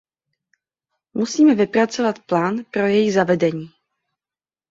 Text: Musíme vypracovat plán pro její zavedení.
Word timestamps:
Musíme 1.13 1.55
vypracovat 1.55 2.19
plán 2.25 2.63
pro 2.71 2.85
její 2.85 3.11
zavedení. 3.11 3.69